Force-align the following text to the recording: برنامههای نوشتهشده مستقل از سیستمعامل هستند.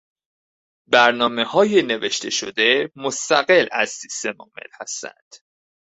برنامههای 0.87 1.81
نوشتهشده 1.81 2.91
مستقل 2.95 3.67
از 3.71 3.89
سیستمعامل 3.89 4.69
هستند. 4.81 5.33